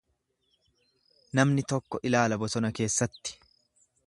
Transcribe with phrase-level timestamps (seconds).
[1.39, 3.39] Namni tokko ilaala bosona keessatti.